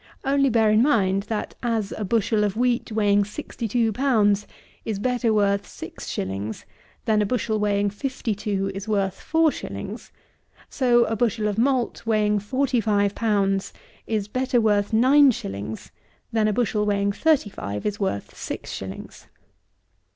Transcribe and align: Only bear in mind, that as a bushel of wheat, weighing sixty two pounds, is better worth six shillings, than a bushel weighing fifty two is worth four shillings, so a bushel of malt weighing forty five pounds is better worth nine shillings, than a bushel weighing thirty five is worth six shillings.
Only 0.23 0.49
bear 0.49 0.71
in 0.71 0.81
mind, 0.81 1.21
that 1.29 1.53
as 1.61 1.91
a 1.95 2.03
bushel 2.03 2.43
of 2.43 2.57
wheat, 2.57 2.91
weighing 2.91 3.23
sixty 3.23 3.67
two 3.67 3.91
pounds, 3.93 4.47
is 4.83 4.97
better 4.97 5.31
worth 5.31 5.67
six 5.67 6.07
shillings, 6.07 6.65
than 7.05 7.21
a 7.21 7.25
bushel 7.27 7.59
weighing 7.59 7.91
fifty 7.91 8.33
two 8.33 8.71
is 8.73 8.87
worth 8.87 9.21
four 9.21 9.51
shillings, 9.51 10.11
so 10.71 11.03
a 11.05 11.15
bushel 11.15 11.47
of 11.47 11.59
malt 11.59 12.03
weighing 12.03 12.39
forty 12.39 12.81
five 12.81 13.13
pounds 13.13 13.73
is 14.07 14.27
better 14.27 14.59
worth 14.59 14.91
nine 14.91 15.29
shillings, 15.29 15.91
than 16.31 16.47
a 16.47 16.53
bushel 16.53 16.83
weighing 16.83 17.11
thirty 17.11 17.51
five 17.51 17.85
is 17.85 17.99
worth 17.99 18.35
six 18.35 18.71
shillings. 18.71 19.27